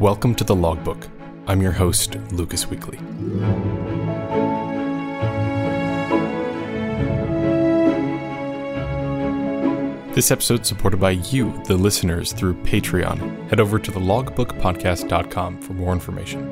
Welcome 0.00 0.34
to 0.36 0.44
the 0.44 0.56
Logbook. 0.56 1.08
I'm 1.46 1.60
your 1.60 1.72
host, 1.72 2.16
Lucas 2.32 2.64
Weakley. 2.64 2.98
This 10.14 10.30
episode 10.30 10.62
is 10.62 10.68
supported 10.68 11.00
by 11.00 11.10
you, 11.10 11.52
the 11.66 11.76
listeners, 11.76 12.32
through 12.32 12.54
Patreon. 12.62 13.50
Head 13.50 13.60
over 13.60 13.78
to 13.78 13.92
thelogbookpodcast.com 13.92 15.60
for 15.60 15.74
more 15.74 15.92
information. 15.92 16.48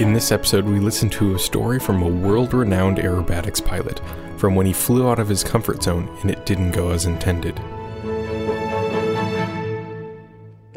In 0.00 0.14
this 0.14 0.32
episode, 0.32 0.64
we 0.64 0.80
listen 0.80 1.10
to 1.10 1.34
a 1.34 1.38
story 1.38 1.78
from 1.78 2.02
a 2.02 2.08
world 2.08 2.54
renowned 2.54 2.96
aerobatics 2.96 3.62
pilot, 3.62 4.00
from 4.38 4.54
when 4.54 4.64
he 4.64 4.72
flew 4.72 5.06
out 5.06 5.18
of 5.18 5.28
his 5.28 5.44
comfort 5.44 5.82
zone 5.82 6.08
and 6.22 6.30
it 6.30 6.46
didn't 6.46 6.70
go 6.70 6.92
as 6.92 7.04
intended. 7.04 7.60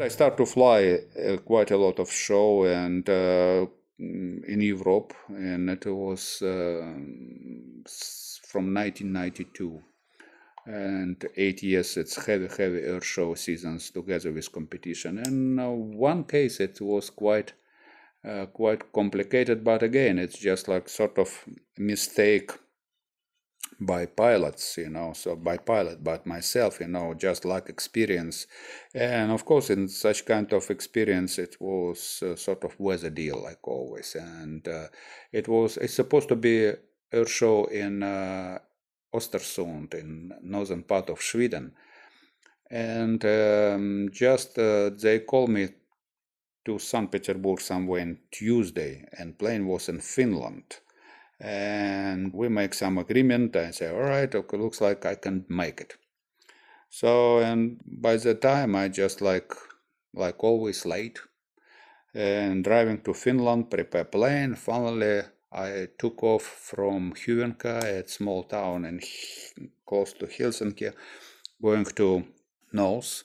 I 0.00 0.08
start 0.08 0.36
to 0.38 0.46
fly 0.46 1.00
uh, 1.16 1.36
quite 1.36 1.70
a 1.70 1.76
lot 1.76 1.98
of 1.98 2.10
show 2.10 2.64
and 2.64 3.08
uh, 3.08 3.66
in 3.98 4.60
Europe, 4.60 5.14
and 5.28 5.70
it 5.70 5.86
was 5.86 6.42
uh, 6.42 6.94
from 8.48 8.74
1992. 8.74 9.82
And 10.64 11.24
eight 11.36 11.62
years, 11.62 11.96
it's 11.96 12.24
heavy, 12.24 12.48
heavy 12.48 12.82
air 12.82 13.00
show 13.00 13.34
seasons 13.34 13.90
together 13.90 14.32
with 14.32 14.50
competition. 14.50 15.18
And 15.18 15.60
uh, 15.60 15.68
one 15.68 16.24
case, 16.24 16.60
it 16.60 16.80
was 16.80 17.10
quite, 17.10 17.52
uh, 18.26 18.46
quite 18.46 18.92
complicated, 18.92 19.62
but 19.62 19.82
again, 19.82 20.18
it's 20.18 20.38
just 20.38 20.68
like 20.68 20.88
sort 20.88 21.18
of 21.18 21.44
mistake 21.76 22.52
by 23.86 24.06
pilots, 24.06 24.76
you 24.76 24.90
know, 24.90 25.12
so 25.12 25.36
by 25.36 25.56
pilot, 25.56 26.02
but 26.02 26.26
myself, 26.26 26.80
you 26.80 26.88
know, 26.88 27.14
just 27.14 27.44
like 27.44 27.68
experience. 27.68 28.46
And 28.94 29.30
of 29.30 29.44
course, 29.44 29.70
in 29.70 29.88
such 29.88 30.24
kind 30.24 30.52
of 30.52 30.70
experience, 30.70 31.38
it 31.38 31.56
was 31.60 32.22
uh, 32.22 32.36
sort 32.36 32.64
of 32.64 32.78
weather 32.78 33.10
deal, 33.10 33.42
like 33.42 33.66
always. 33.66 34.14
And 34.14 34.66
uh, 34.66 34.88
it 35.32 35.48
was, 35.48 35.76
it's 35.76 35.94
supposed 35.94 36.28
to 36.28 36.36
be 36.36 36.72
air 37.12 37.26
show 37.26 37.64
in 37.66 38.02
uh, 38.02 38.58
Östersund, 39.14 39.94
in 39.94 40.32
northern 40.42 40.82
part 40.82 41.10
of 41.10 41.20
Sweden. 41.20 41.72
And 42.70 43.22
um, 43.24 44.08
just 44.12 44.58
uh, 44.58 44.90
they 44.90 45.20
called 45.20 45.50
me 45.50 45.68
to 46.64 46.78
St. 46.78 47.10
Petersburg 47.10 47.60
somewhere 47.60 48.02
on 48.02 48.18
Tuesday, 48.30 49.04
and 49.18 49.38
plane 49.38 49.66
was 49.66 49.88
in 49.88 50.00
Finland 50.00 50.80
and 51.42 52.32
we 52.32 52.48
make 52.48 52.72
some 52.72 52.98
agreement. 52.98 53.56
And 53.56 53.74
say 53.74 53.90
all 53.90 54.00
right 54.00 54.32
okay 54.34 54.56
looks 54.56 54.80
like 54.80 55.04
i 55.04 55.16
can 55.16 55.44
make 55.48 55.80
it. 55.80 55.94
So 56.88 57.38
and 57.38 57.80
by 57.84 58.16
the 58.16 58.34
time 58.34 58.76
i 58.76 58.88
just 58.88 59.20
like 59.20 59.52
like 60.14 60.44
always 60.44 60.86
late 60.86 61.20
and 62.14 62.62
driving 62.62 63.00
to 63.00 63.14
finland 63.14 63.70
prepare 63.70 64.04
plane 64.04 64.54
finally 64.54 65.22
i 65.52 65.88
took 65.98 66.22
off 66.22 66.42
from 66.42 67.12
Hyvinkää, 67.14 67.78
a 67.78 68.02
small 68.06 68.42
town 68.42 68.84
in 68.84 69.00
close 69.88 70.12
to 70.18 70.26
helsinki 70.26 70.92
going 71.62 71.86
to 71.94 72.22
north 72.72 73.24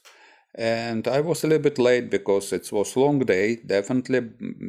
and 0.55 1.07
I 1.07 1.21
was 1.21 1.43
a 1.43 1.47
little 1.47 1.63
bit 1.63 1.79
late 1.79 2.09
because 2.09 2.53
it 2.53 2.71
was 2.71 2.95
long 2.95 3.19
day, 3.19 3.57
definitely 3.57 4.21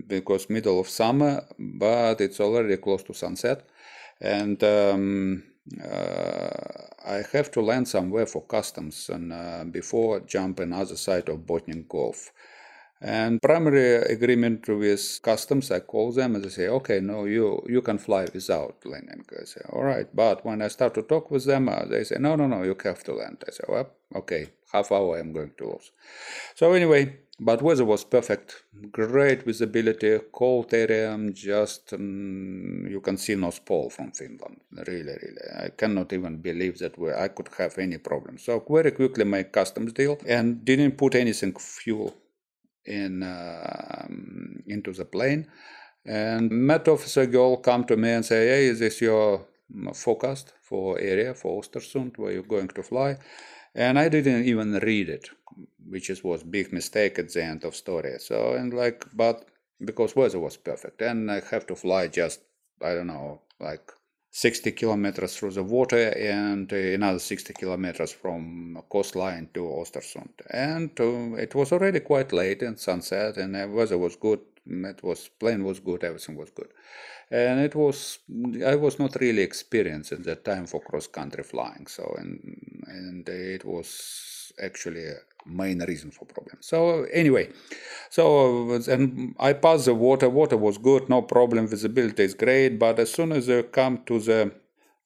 because 0.06 0.50
middle 0.50 0.80
of 0.80 0.88
summer, 0.88 1.44
but 1.58 2.20
it's 2.20 2.40
already 2.40 2.76
close 2.76 3.02
to 3.04 3.14
sunset, 3.14 3.66
and 4.20 4.62
um, 4.64 5.42
uh, 5.82 6.50
I 7.06 7.22
have 7.32 7.50
to 7.52 7.62
land 7.62 7.88
somewhere 7.88 8.26
for 8.26 8.42
customs 8.42 9.08
and 9.08 9.32
uh, 9.32 9.64
before 9.70 10.20
jumping 10.20 10.72
other 10.72 10.96
side 10.96 11.28
of 11.28 11.46
Botnia 11.46 11.86
Gulf. 11.88 12.32
And 13.00 13.40
primary 13.40 13.96
agreement 13.96 14.66
with 14.68 15.20
customs, 15.22 15.70
I 15.70 15.80
call 15.80 16.10
them 16.10 16.34
and 16.34 16.44
they 16.44 16.48
say, 16.48 16.66
okay, 16.68 16.98
no, 17.00 17.26
you 17.26 17.62
you 17.68 17.80
can 17.80 17.98
fly 17.98 18.26
without 18.34 18.84
landing. 18.84 19.24
I 19.40 19.44
say, 19.44 19.60
all 19.72 19.84
right. 19.84 20.08
But 20.12 20.44
when 20.44 20.62
I 20.62 20.68
start 20.68 20.94
to 20.94 21.02
talk 21.02 21.30
with 21.30 21.44
them, 21.44 21.68
uh, 21.68 21.84
they 21.84 22.02
say, 22.02 22.16
no, 22.18 22.34
no, 22.34 22.48
no, 22.48 22.64
you 22.64 22.76
have 22.82 23.04
to 23.04 23.14
land. 23.14 23.44
I 23.46 23.52
say, 23.52 23.64
well, 23.68 23.88
okay, 24.16 24.48
half 24.72 24.90
hour 24.90 25.16
I'm 25.18 25.32
going 25.32 25.52
to 25.58 25.64
lose. 25.64 25.92
So 26.56 26.72
anyway, 26.72 27.18
but 27.38 27.62
weather 27.62 27.84
was 27.84 28.02
perfect, 28.02 28.64
great 28.90 29.44
visibility, 29.44 30.18
cold 30.32 30.74
area, 30.74 31.16
just 31.32 31.92
um, 31.92 32.84
you 32.90 33.00
can 33.00 33.16
see 33.16 33.36
North 33.36 33.64
Pole 33.64 33.90
from 33.90 34.10
Finland. 34.10 34.60
Really, 34.72 35.16
really, 35.22 35.66
I 35.66 35.68
cannot 35.68 36.12
even 36.12 36.38
believe 36.38 36.78
that 36.78 36.98
we, 36.98 37.12
I 37.12 37.28
could 37.28 37.48
have 37.58 37.78
any 37.78 37.98
problem. 37.98 38.38
So 38.38 38.64
very 38.68 38.90
quickly 38.90 39.24
make 39.24 39.52
customs 39.52 39.92
deal 39.92 40.18
and 40.26 40.64
didn't 40.64 40.98
put 40.98 41.14
anything 41.14 41.54
fuel 41.54 42.12
in 42.84 43.22
uh, 43.22 44.06
into 44.66 44.92
the 44.92 45.04
plane. 45.04 45.50
And 46.04 46.50
Met 46.50 46.88
Officer 46.88 47.26
girl 47.26 47.56
come 47.56 47.84
to 47.84 47.96
me 47.96 48.10
and 48.10 48.24
say, 48.24 48.48
"Hey, 48.48 48.66
is 48.66 48.78
this 48.78 49.00
your 49.00 49.46
forecast 49.94 50.54
for 50.62 50.98
area 50.98 51.34
for 51.34 51.60
Östersund 51.60 52.18
where 52.18 52.32
you're 52.32 52.42
going 52.56 52.68
to 52.68 52.82
fly?" 52.82 53.18
And 53.74 53.98
I 53.98 54.08
didn't 54.08 54.44
even 54.46 54.72
read 54.74 55.08
it, 55.08 55.30
which 55.86 56.10
is, 56.10 56.24
was 56.24 56.42
big 56.42 56.72
mistake 56.72 57.18
at 57.18 57.32
the 57.32 57.44
end 57.44 57.64
of 57.64 57.76
story. 57.76 58.14
So 58.18 58.54
and 58.54 58.72
like, 58.72 59.04
but 59.14 59.44
because 59.84 60.16
weather 60.16 60.40
was 60.40 60.56
perfect, 60.56 61.02
and 61.02 61.30
I 61.30 61.40
have 61.50 61.66
to 61.66 61.76
fly 61.76 62.08
just 62.08 62.40
I 62.82 62.94
don't 62.94 63.08
know 63.08 63.42
like 63.60 63.92
60 64.38 64.70
kilometers 64.70 65.36
through 65.36 65.50
the 65.50 65.64
water 65.64 66.10
and 66.16 66.70
another 66.70 67.18
60 67.18 67.54
kilometers 67.54 68.12
from 68.12 68.80
coastline 68.88 69.48
to 69.52 69.62
Östersund. 69.62 70.30
And 70.50 70.90
uh, 71.00 71.34
it 71.34 71.56
was 71.56 71.72
already 71.72 71.98
quite 71.98 72.32
late 72.32 72.62
and 72.62 72.78
sunset, 72.78 73.36
and 73.36 73.56
the 73.56 73.66
weather 73.66 73.98
was 73.98 74.14
good. 74.14 74.38
It 74.68 75.02
was 75.02 75.28
plane 75.28 75.64
was 75.64 75.80
good, 75.80 76.04
everything 76.04 76.36
was 76.36 76.50
good, 76.50 76.68
and 77.30 77.60
it 77.60 77.74
was 77.74 78.18
I 78.66 78.74
was 78.74 78.98
not 78.98 79.16
really 79.20 79.42
experienced 79.42 80.12
at 80.12 80.24
that 80.24 80.44
time 80.44 80.66
for 80.66 80.80
cross 80.80 81.06
country 81.06 81.42
flying. 81.42 81.86
So 81.86 82.14
and 82.18 82.82
and 82.86 83.28
it 83.28 83.64
was 83.64 84.52
actually 84.62 85.06
a 85.06 85.16
main 85.46 85.80
reason 85.80 86.10
for 86.10 86.26
problem. 86.26 86.58
So 86.60 87.04
anyway, 87.12 87.50
so 88.10 88.72
and 88.88 89.34
I 89.38 89.54
passed 89.54 89.86
the 89.86 89.94
water. 89.94 90.28
Water 90.28 90.56
was 90.56 90.78
good, 90.78 91.08
no 91.08 91.22
problem. 91.22 91.66
Visibility 91.66 92.24
is 92.24 92.34
great. 92.34 92.78
But 92.78 92.98
as 92.98 93.12
soon 93.12 93.32
as 93.32 93.48
I 93.48 93.62
come 93.62 94.02
to 94.06 94.18
the 94.20 94.52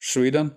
Sweden, 0.00 0.55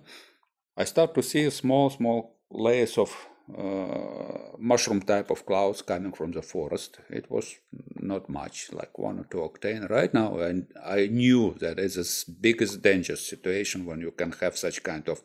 I 0.76 0.84
start 0.84 1.14
to 1.14 1.22
see 1.22 1.48
small, 1.50 1.90
small 1.90 2.36
layers 2.50 2.98
of 2.98 3.14
uh, 3.56 4.56
mushroom 4.58 5.02
type 5.02 5.30
of 5.30 5.46
clouds 5.46 5.82
coming 5.82 6.12
from 6.12 6.32
the 6.32 6.42
forest. 6.42 6.98
It 7.10 7.30
was 7.30 7.54
not 7.96 8.28
much, 8.28 8.72
like 8.72 8.98
one 8.98 9.20
or 9.20 9.24
two 9.24 9.38
octane. 9.38 9.88
Right 9.88 10.12
now, 10.12 10.38
and 10.38 10.66
I 10.84 11.06
knew 11.06 11.54
that 11.60 11.78
it's 11.78 11.96
a 11.96 12.30
biggest 12.30 12.82
danger 12.82 13.16
situation 13.16 13.86
when 13.86 14.00
you 14.00 14.10
can 14.10 14.32
have 14.40 14.56
such 14.56 14.82
kind 14.82 15.08
of 15.08 15.22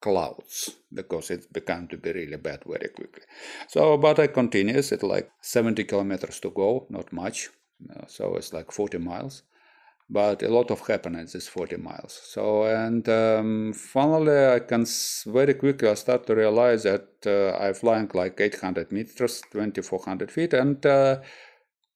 clouds 0.00 0.70
because 0.92 1.30
it 1.30 1.52
began 1.52 1.86
to 1.88 1.96
be 1.96 2.12
really 2.12 2.36
bad 2.36 2.64
very 2.66 2.88
quickly. 2.88 3.22
So, 3.68 3.96
but 3.96 4.18
I 4.18 4.26
continues 4.26 4.92
it 4.92 5.02
like 5.02 5.30
70 5.40 5.84
kilometers 5.84 6.40
to 6.40 6.50
go, 6.50 6.86
not 6.90 7.12
much. 7.12 7.48
Uh, 7.88 8.06
so 8.06 8.36
it's 8.36 8.52
like 8.52 8.70
40 8.70 8.98
miles, 8.98 9.42
but 10.08 10.42
a 10.42 10.48
lot 10.48 10.70
of 10.70 10.86
happiness 10.86 11.34
is 11.34 11.48
40 11.48 11.76
miles. 11.76 12.20
So, 12.24 12.64
and 12.64 13.08
um, 13.08 13.72
finally, 13.72 14.46
I 14.46 14.60
can 14.60 14.86
very 15.26 15.54
quickly 15.54 15.88
I 15.88 15.94
start 15.94 16.26
to 16.26 16.34
realize 16.34 16.82
that 16.82 17.08
uh, 17.26 17.56
I'm 17.56 17.74
flying 17.74 18.10
like 18.14 18.40
800 18.40 18.92
meters, 18.92 19.42
2400 19.50 20.30
feet, 20.30 20.52
and 20.54 20.84
uh, 20.84 21.20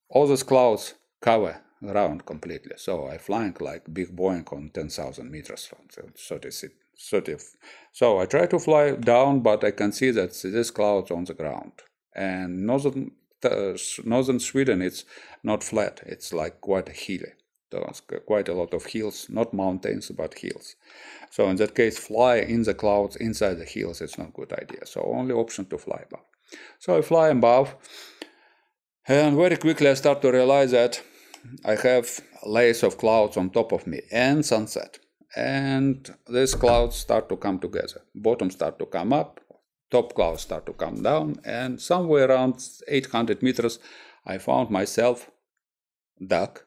all 0.09 0.27
those 0.27 0.43
clouds 0.43 0.95
cover 1.21 1.61
around 1.85 2.25
completely. 2.25 2.73
So 2.77 3.09
I'm 3.09 3.19
flying 3.19 3.57
like 3.61 3.93
big 3.93 4.17
Boeing 4.17 4.51
on 4.53 4.71
10,000 4.73 5.31
meters 5.31 5.67
from 5.67 6.13
so 6.17 6.37
30, 6.39 6.51
30. 6.99 7.37
So 7.93 8.19
I 8.19 8.27
try 8.27 8.47
to 8.47 8.59
fly 8.59 8.93
down, 8.93 9.41
but 9.41 9.65
I 9.65 9.73
can 9.73 9.93
see 9.93 10.11
that 10.13 10.39
there's 10.43 10.71
clouds 10.71 11.11
on 11.11 11.25
the 11.25 11.35
ground. 11.35 11.73
And 12.15 12.67
northern 12.67 13.13
uh, 13.45 13.77
northern 14.05 14.41
Sweden, 14.41 14.81
it's 14.83 15.05
not 15.43 15.63
flat. 15.63 16.01
It's 16.07 16.33
like 16.33 16.61
quite 16.61 16.89
hilly. 16.89 17.33
There's 17.71 18.03
quite 18.27 18.49
a 18.49 18.55
lot 18.55 18.75
of 18.75 18.87
hills, 18.87 19.27
not 19.29 19.53
mountains, 19.53 20.11
but 20.11 20.39
hills. 20.39 20.77
So 21.31 21.49
in 21.49 21.57
that 21.57 21.75
case, 21.75 21.99
fly 21.99 22.37
in 22.37 22.63
the 22.63 22.75
clouds 22.75 23.17
inside 23.17 23.55
the 23.55 23.65
hills 23.65 24.01
is 24.01 24.17
not 24.19 24.29
a 24.29 24.33
good 24.33 24.53
idea. 24.53 24.87
So 24.87 25.03
only 25.03 25.35
option 25.35 25.67
to 25.67 25.79
fly 25.79 26.05
above. 26.07 26.25
So 26.79 26.97
I 26.97 27.03
fly 27.03 27.29
above, 27.29 27.75
and 29.09 29.37
very 29.37 29.57
quickly 29.57 29.89
I 29.89 29.95
start 29.95 30.23
to 30.23 30.31
realize 30.31 30.71
that 30.71 31.03
I 31.65 31.75
have 31.75 32.21
layers 32.45 32.83
of 32.83 32.99
clouds 32.99 33.37
on 33.37 33.51
top 33.51 33.73
of 33.73 33.87
me 33.87 34.03
and 34.11 34.45
sunset 34.45 34.99
and 35.37 36.15
these 36.29 36.55
clouds 36.55 36.97
start 36.97 37.29
to 37.29 37.37
come 37.37 37.59
together. 37.59 38.01
Bottom 38.15 38.51
start 38.51 38.79
to 38.79 38.87
come 38.87 39.13
up, 39.13 39.41
top 39.91 40.15
clouds 40.15 40.43
start 40.43 40.65
to 40.67 40.73
come 40.73 41.03
down, 41.03 41.37
and 41.45 41.81
somewhere 41.81 42.29
around 42.29 42.67
800 42.89 43.43
meters, 43.43 43.79
I 44.25 44.39
found 44.39 44.71
myself 44.71 45.31
duck, 46.27 46.66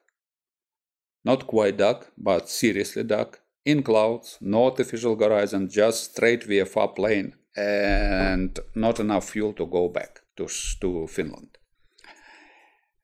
not 1.29 1.47
quite 1.47 1.77
dark, 1.77 1.99
but 2.17 2.43
seriously 2.49 3.03
dark. 3.03 3.31
in 3.65 3.83
clouds, 3.83 4.37
no 4.41 4.59
artificial 4.65 5.15
horizon, 5.15 5.69
just 5.69 6.11
straight 6.11 6.43
VFR 6.49 6.95
plane, 6.95 7.29
and 7.55 8.59
not 8.75 8.99
enough 8.99 9.29
fuel 9.29 9.53
to 9.53 9.65
go 9.65 9.83
back 9.89 10.21
to, 10.37 10.47
to 10.81 11.07
Finland. 11.07 11.51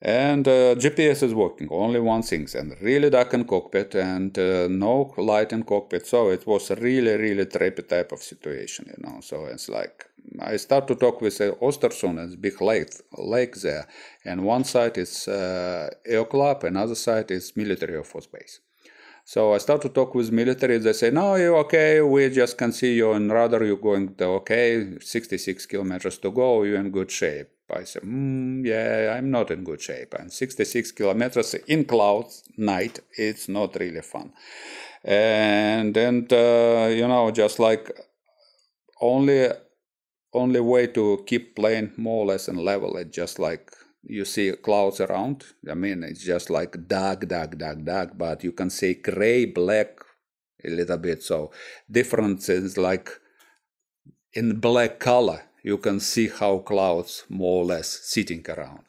And 0.02 0.48
uh, 0.48 0.76
GPS 0.84 1.24
is 1.24 1.34
working, 1.34 1.68
only 1.72 2.00
one 2.00 2.24
thing, 2.24 2.48
and 2.60 2.76
really 2.82 3.10
dark 3.10 3.34
in 3.34 3.46
cockpit 3.46 3.96
and 3.96 4.38
uh, 4.38 4.68
no 4.70 5.14
light 5.18 5.52
in 5.52 5.64
cockpit. 5.64 6.06
So 6.06 6.30
it 6.30 6.46
was 6.46 6.72
a 6.72 6.76
really, 6.76 7.16
really 7.26 7.46
trippy 7.46 7.88
type 7.88 8.12
of 8.12 8.22
situation, 8.22 8.86
you 8.94 9.00
know. 9.04 9.18
So 9.22 9.46
it's 9.46 9.68
like 9.70 10.06
I 10.40 10.58
start 10.58 10.88
to 10.88 10.96
talk 10.96 11.22
with 11.22 11.40
uh, 11.42 11.52
Östersund, 11.62 12.20
it's 12.20 12.36
big 12.36 12.62
lake, 12.62 12.90
lake 13.18 13.56
there, 13.62 13.88
and 14.24 14.44
one 14.44 14.64
side 14.64 14.98
is 14.98 15.28
uh, 15.28 15.90
Air 16.06 16.26
Club, 16.26 16.64
another 16.64 16.96
side 16.96 17.32
is 17.32 17.56
military 17.56 17.96
Air 17.96 18.04
Force 18.04 18.28
base. 18.28 18.60
So 19.24 19.54
I 19.54 19.58
start 19.58 19.82
to 19.82 19.90
talk 19.90 20.14
with 20.14 20.32
military. 20.32 20.78
They 20.78 20.94
say, 20.94 21.10
"No, 21.10 21.36
you're 21.36 21.58
okay. 21.58 22.00
We 22.02 22.30
just 22.30 22.60
can 22.60 22.72
see 22.72 22.94
you 22.96 23.12
on 23.12 23.30
radar. 23.30 23.64
You're 23.64 23.78
going 23.78 24.14
to 24.16 24.26
okay. 24.42 25.00
66 25.00 25.66
kilometers 25.66 26.20
to 26.20 26.30
go. 26.32 26.62
You're 26.62 26.80
in 26.80 26.92
good 26.92 27.10
shape." 27.10 27.50
I 27.70 27.84
said, 27.84 28.04
mm, 28.04 28.64
yeah, 28.66 29.16
I'm 29.18 29.32
not 29.32 29.50
in 29.50 29.64
good 29.64 29.82
shape. 29.82 30.14
And 30.14 30.32
66 30.32 30.92
kilometers 30.92 31.56
in 31.68 31.86
clouds, 31.86 32.44
night, 32.58 33.00
it's 33.18 33.50
not 33.50 33.76
really 33.80 34.02
fun. 34.02 34.34
And, 35.04 35.96
and 35.98 36.32
uh, 36.32 36.90
you 36.92 37.08
know, 37.08 37.32
just 37.32 37.60
like 37.60 37.90
only 39.02 39.50
only 40.36 40.60
way 40.60 40.88
to 40.88 41.24
keep 41.26 41.56
plane 41.56 41.94
more 41.98 42.24
or 42.24 42.28
less 42.28 42.48
in 42.48 42.58
level, 42.58 42.98
it's 42.98 43.16
just 43.16 43.40
like 43.40 43.72
you 44.04 44.26
see 44.26 44.52
clouds 44.52 45.02
around. 45.02 45.44
I 45.70 45.74
mean, 45.74 46.04
it's 46.04 46.24
just 46.24 46.50
like 46.50 46.88
dark, 46.88 47.28
dark, 47.28 47.58
dark, 47.58 47.84
dark, 47.84 48.18
but 48.18 48.44
you 48.44 48.52
can 48.52 48.70
see 48.70 48.94
gray, 48.94 49.46
black, 49.46 50.00
a 50.64 50.70
little 50.70 50.98
bit. 50.98 51.24
So 51.24 51.52
differences 51.90 52.78
like 52.78 53.10
in 54.34 54.60
black 54.60 55.00
color 55.00 55.42
you 55.66 55.80
can 55.80 56.00
see 56.00 56.28
how 56.28 56.60
clouds 56.60 57.24
more 57.28 57.64
or 57.64 57.66
less 57.66 57.88
sitting 58.04 58.46
around. 58.48 58.84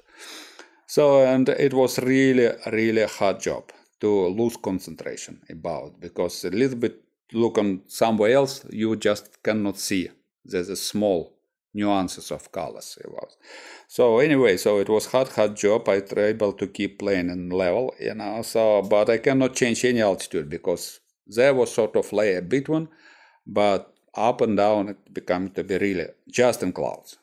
So, 0.86 1.24
and 1.24 1.48
it 1.48 1.72
was 1.72 1.98
really, 1.98 2.50
really 2.70 3.00
a 3.00 3.08
hard 3.08 3.40
job 3.40 3.72
to 4.00 4.28
lose 4.28 4.58
concentration 4.58 5.40
about 5.48 5.98
because 5.98 6.44
a 6.44 6.50
little 6.50 6.76
bit 6.76 7.02
look 7.32 7.56
on 7.56 7.80
somewhere 7.86 8.32
else, 8.32 8.64
you 8.70 8.94
just 8.96 9.42
cannot 9.42 9.78
see. 9.78 10.10
There's 10.44 10.68
a 10.68 10.76
small 10.76 11.32
nuances 11.74 12.30
of 12.30 12.50
colors 12.52 12.98
it 13.02 13.10
was. 13.10 13.36
So 13.88 14.18
anyway, 14.18 14.56
so 14.56 14.78
it 14.78 14.88
was 14.88 15.06
hard, 15.06 15.28
hard 15.28 15.56
job. 15.56 15.88
I 15.88 16.02
able 16.16 16.52
to 16.54 16.66
keep 16.66 16.98
playing 16.98 17.30
in 17.30 17.50
level, 17.50 17.94
you 18.00 18.14
know. 18.14 18.42
So, 18.42 18.82
but 18.82 19.10
I 19.10 19.18
cannot 19.18 19.54
change 19.54 19.84
any 19.84 20.00
altitude 20.00 20.48
because 20.48 21.00
there 21.26 21.54
was 21.54 21.72
sort 21.72 21.96
of 21.96 22.12
layer 22.12 22.40
between, 22.40 22.88
but 23.46 23.92
up 24.16 24.40
and 24.40 24.56
down 24.56 24.88
it 24.88 25.14
becomes 25.14 25.52
to 25.52 25.62
be 25.62 25.78
really 25.78 26.06
just 26.28 26.62
in 26.62 26.72
clouds 26.72 27.18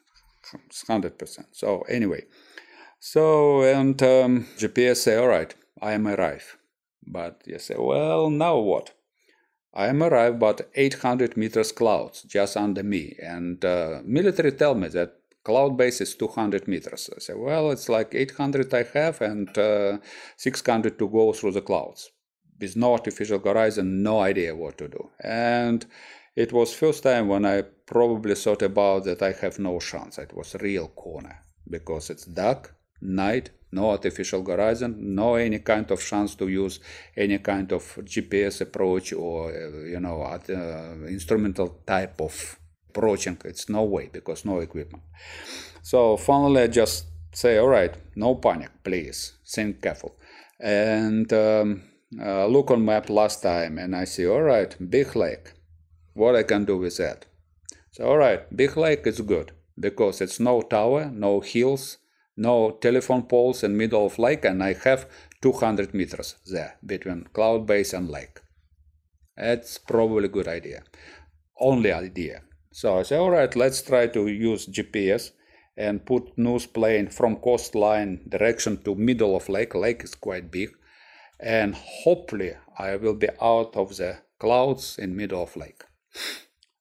100% 0.88 1.46
so 1.52 1.82
anyway 1.90 2.24
so 3.00 3.64
and 3.64 4.02
um, 4.04 4.46
gps 4.58 4.98
say 4.98 5.18
all 5.18 5.28
right 5.28 5.56
i 5.82 5.92
am 5.94 6.08
arrived 6.08 6.58
but 7.06 7.42
you 7.46 7.58
say 7.60 7.76
well 7.78 8.30
now 8.30 8.58
what 8.58 8.92
i 9.74 9.88
am 9.88 10.04
arrived 10.04 10.40
but 10.40 10.70
800 10.76 11.38
meters 11.38 11.72
clouds 11.72 12.24
just 12.24 12.58
under 12.58 12.84
me 12.84 13.16
and 13.22 13.64
uh, 13.66 14.00
military 14.04 14.52
tell 14.52 14.76
me 14.76 14.88
that 14.88 15.18
cloud 15.44 15.78
base 15.78 16.02
is 16.02 16.16
200 16.16 16.68
meters. 16.68 17.10
I 17.16 17.20
say 17.20 17.34
well 17.34 17.72
it's 17.72 17.90
like 17.90 18.16
800 18.16 18.74
i 18.74 18.84
have 18.94 19.22
and 19.22 19.58
uh, 19.58 19.98
600 20.38 20.98
to 21.00 21.08
go 21.10 21.34
through 21.34 21.52
the 21.52 21.62
clouds. 21.62 22.12
With 22.60 22.76
no 22.76 22.94
artificial 22.94 23.40
horizon 23.40 24.04
no 24.04 24.22
idea 24.22 24.56
what 24.56 24.78
to 24.78 24.88
do. 24.88 25.10
And 25.20 25.86
it 26.36 26.54
was 26.54 26.74
first 26.74 27.04
time 27.04 27.28
when 27.28 27.46
I 27.46 27.64
probably 27.86 28.36
thought 28.36 28.62
about 28.62 29.04
that 29.04 29.22
I 29.22 29.34
have 29.34 29.60
no 29.60 29.80
chance. 29.80 30.18
It 30.18 30.34
was 30.34 30.56
real 30.56 30.88
corner 30.88 31.40
because 31.70 32.10
it's 32.10 32.26
dark, 32.26 32.76
night, 33.04 33.52
no 33.72 33.90
artificial 33.92 34.44
horizon, 34.46 35.16
no 35.16 35.36
any 35.36 35.60
kind 35.60 35.90
of 35.92 36.00
chance 36.00 36.36
to 36.36 36.48
use 36.48 36.80
any 37.16 37.40
kind 37.40 37.72
of 37.72 37.84
GPS 38.04 38.62
approach 38.62 39.14
or 39.14 39.52
uh, 39.52 39.86
you 39.86 40.00
know 40.00 40.22
uh, 40.24 41.08
instrumental 41.08 41.80
type 41.86 42.20
of 42.22 42.60
approaching. 42.90 43.38
It's 43.46 43.70
no 43.70 43.84
way 43.84 44.10
because 44.12 44.46
no 44.46 44.60
equipment. 44.60 45.04
So 45.82 46.18
finally, 46.18 46.62
I 46.64 46.68
just 46.68 47.06
say, 47.34 47.58
all 47.58 47.68
right, 47.68 47.94
no 48.16 48.36
panic, 48.36 48.70
please, 48.84 49.34
think 49.46 49.82
careful, 49.82 50.16
and 50.60 51.32
um, 51.34 51.84
uh, 52.22 52.46
look 52.46 52.72
on 52.72 52.86
map 52.86 53.10
last 53.10 53.42
time, 53.42 53.78
and 53.80 53.96
I 53.96 54.06
see, 54.06 54.28
all 54.28 54.42
right, 54.42 54.76
big 54.90 55.16
lake 55.16 55.54
what 56.14 56.36
I 56.36 56.44
can 56.44 56.66
do 56.66 56.78
with 56.78 56.98
that. 56.98 57.26
So, 57.92 58.08
all 58.08 58.18
right, 58.18 58.56
big 58.56 58.78
lake 58.78 59.06
is 59.06 59.22
good 59.22 59.52
because 59.80 60.22
it's 60.22 60.40
no 60.40 60.62
tower, 60.62 61.10
no 61.12 61.40
hills, 61.40 61.98
no 62.36 62.72
telephone 62.82 63.24
poles 63.24 63.64
in 63.64 63.78
middle 63.78 64.06
of 64.06 64.20
lake, 64.20 64.46
and 64.46 64.64
I 64.64 64.74
have 64.74 65.10
200 65.42 65.94
meters 65.94 66.36
there 66.46 66.78
between 66.86 67.28
cloud 67.34 67.66
base 67.68 67.94
and 67.94 68.10
lake. 68.10 68.42
That's 69.36 69.78
probably 69.78 70.28
good 70.28 70.48
idea. 70.48 70.84
Only 71.60 71.92
idea. 71.92 72.42
So 72.72 73.00
I 73.00 73.04
say, 73.04 73.18
all 73.18 73.32
right, 73.32 73.56
let's 73.56 73.82
try 73.82 74.08
to 74.08 74.28
use 74.28 74.68
GPS 74.68 75.32
and 75.78 76.06
put 76.06 76.38
nose 76.38 76.66
plane 76.66 77.08
from 77.08 77.38
coastline 77.38 78.22
direction 78.30 78.78
to 78.84 78.96
middle 78.96 79.36
of 79.36 79.50
lake. 79.50 79.76
Lake 79.76 80.04
is 80.04 80.16
quite 80.16 80.52
big, 80.52 80.70
and 81.40 81.76
hopefully 81.76 82.54
I 82.78 82.96
will 82.96 83.16
be 83.16 83.30
out 83.42 83.76
of 83.76 83.98
the 83.98 84.18
clouds 84.40 84.98
in 84.98 85.16
middle 85.16 85.44
of 85.44 85.56
lake. 85.56 85.84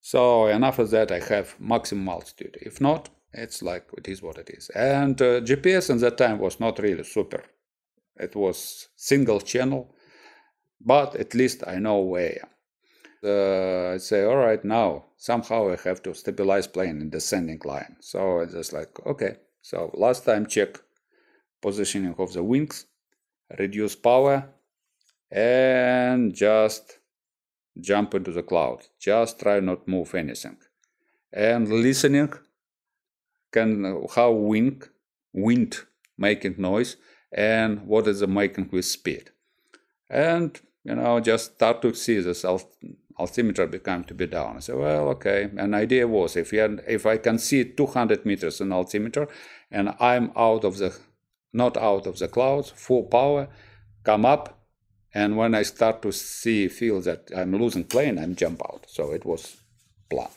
So, 0.01 0.47
and 0.47 0.65
after 0.65 0.85
that, 0.85 1.11
I 1.11 1.21
have 1.21 1.55
maximum 1.59 2.09
altitude. 2.09 2.59
If 2.61 2.81
not, 2.81 3.09
it's 3.33 3.63
like 3.63 3.87
it 3.97 4.09
is 4.09 4.23
what 4.23 4.39
it 4.39 4.51
is. 4.51 4.69
And 4.71 5.21
uh, 5.21 5.41
GPS 5.41 5.91
in 5.91 5.99
that 5.99 6.19
time 6.19 6.39
was 6.39 6.61
not 6.61 6.79
really 6.79 7.05
super. 7.05 7.43
It 8.17 8.37
was 8.37 8.89
single 8.97 9.41
channel, 9.41 9.95
but 10.81 11.17
at 11.17 11.35
least 11.35 11.65
I 11.67 11.79
know 11.79 11.99
where. 11.99 12.49
Uh, 13.25 13.95
I 13.95 13.99
say, 13.99 14.25
all 14.25 14.37
right, 14.37 14.65
now 14.65 15.05
somehow 15.17 15.71
I 15.71 15.77
have 15.89 16.03
to 16.03 16.15
stabilize 16.15 16.67
plane 16.67 17.01
in 17.01 17.11
descending 17.11 17.61
line. 17.65 17.97
So 18.01 18.41
it's 18.41 18.53
just 18.53 18.73
like, 18.73 18.91
okay. 19.07 19.37
So 19.63 19.91
last 19.95 20.25
time 20.25 20.47
check 20.47 20.81
positioning 21.61 22.17
of 22.19 22.33
the 22.33 22.43
wings, 22.43 22.87
reduce 23.59 23.95
power, 23.95 24.49
and 25.31 26.35
just 26.35 26.99
jump 27.81 28.15
into 28.15 28.33
the 28.33 28.43
cloud. 28.43 28.83
Just 28.99 29.41
try 29.41 29.61
not 29.61 29.87
move 29.87 30.15
anything. 30.15 30.57
And 31.33 31.69
listening 31.69 32.33
can 33.53 34.07
how 34.15 34.31
wind 34.31 34.89
wind 35.33 35.79
making 36.19 36.55
noise 36.59 36.97
and 37.33 37.87
what 37.87 38.07
is 38.07 38.21
the 38.21 38.27
making 38.27 38.69
with 38.73 38.85
speed. 38.85 39.31
And 40.11 40.61
you 40.85 40.97
know, 40.97 41.21
just 41.21 41.55
start 41.55 41.81
to 41.83 41.95
see 41.95 42.21
this 42.21 42.45
altimeter 43.19 43.67
become 43.67 44.05
to 44.05 44.15
be 44.15 44.27
down. 44.27 44.57
I 44.57 44.61
say, 44.61 44.73
well, 44.73 45.09
okay. 45.11 45.51
An 45.57 45.75
idea 45.75 46.09
was 46.09 46.37
if 46.37 46.53
you 46.53 46.81
if 46.87 47.07
I 47.07 47.19
can 47.19 47.39
see 47.39 47.65
200 47.65 48.27
meters 48.27 48.61
in 48.61 48.73
altimeter, 48.73 49.29
and 49.71 49.95
I'm 50.01 50.33
out 50.37 50.65
of 50.65 50.79
the 50.79 50.97
not 51.53 51.77
out 51.77 52.07
of 52.07 52.19
the 52.19 52.29
clouds, 52.29 52.71
full 52.71 53.05
power, 53.05 53.49
come 54.05 54.25
up 54.25 54.63
and 55.15 55.37
when 55.37 55.55
I 55.55 55.63
start 55.63 56.03
to 56.03 56.13
see, 56.13 56.69
feel 56.69 57.01
that 57.03 57.31
I'm 57.37 57.53
losing 57.53 57.85
plane, 57.85 58.19
i'm 58.19 58.35
jump 58.35 58.63
out. 58.63 58.87
So 58.89 59.13
it 59.13 59.25
was 59.25 59.57
plan. 60.09 60.29